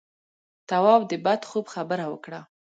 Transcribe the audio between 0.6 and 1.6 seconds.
تواب د بد